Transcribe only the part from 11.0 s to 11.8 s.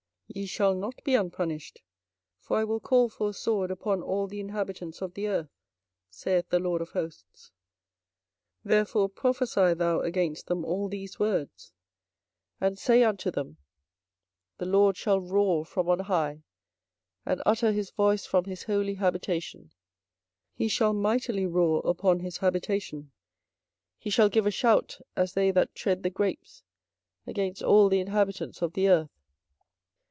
words,